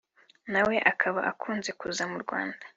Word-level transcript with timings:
nawe 0.51 0.75
akaba 0.91 1.19
akunze 1.31 1.69
kuza 1.79 2.03
mu 2.11 2.17
Rwanda 2.23 2.57